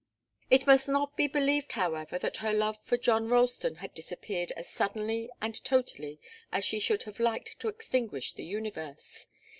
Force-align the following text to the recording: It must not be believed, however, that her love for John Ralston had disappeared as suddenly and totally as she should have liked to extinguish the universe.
It 0.49 0.65
must 0.65 0.89
not 0.89 1.15
be 1.15 1.27
believed, 1.27 1.73
however, 1.73 2.17
that 2.17 2.37
her 2.37 2.51
love 2.53 2.79
for 2.81 2.97
John 2.97 3.29
Ralston 3.29 3.75
had 3.75 3.93
disappeared 3.93 4.51
as 4.57 4.67
suddenly 4.67 5.29
and 5.39 5.63
totally 5.63 6.19
as 6.51 6.65
she 6.65 6.79
should 6.79 7.03
have 7.03 7.19
liked 7.19 7.59
to 7.59 7.67
extinguish 7.67 8.33
the 8.33 8.43
universe. 8.43 9.27